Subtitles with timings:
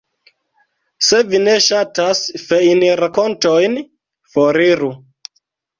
[1.07, 3.81] Se vi ne ŝatas feinrakontojn,
[4.35, 4.95] foriru.